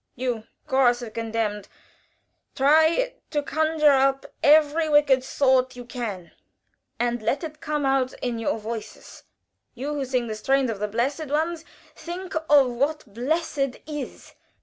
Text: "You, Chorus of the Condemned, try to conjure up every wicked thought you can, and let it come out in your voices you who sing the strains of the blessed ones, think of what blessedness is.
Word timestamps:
"You, 0.15 0.45
Chorus 0.65 1.03
of 1.03 1.09
the 1.09 1.11
Condemned, 1.11 1.67
try 2.55 3.13
to 3.29 3.43
conjure 3.43 3.91
up 3.91 4.25
every 4.41 4.89
wicked 4.89 5.23
thought 5.23 5.75
you 5.75 5.85
can, 5.85 6.31
and 6.99 7.21
let 7.21 7.43
it 7.43 7.61
come 7.61 7.85
out 7.85 8.11
in 8.13 8.39
your 8.39 8.57
voices 8.57 9.21
you 9.75 9.93
who 9.93 10.03
sing 10.05 10.25
the 10.25 10.33
strains 10.33 10.71
of 10.71 10.79
the 10.79 10.87
blessed 10.87 11.27
ones, 11.27 11.65
think 11.95 12.33
of 12.49 12.71
what 12.71 13.13
blessedness 13.13 13.83
is. 13.85 14.33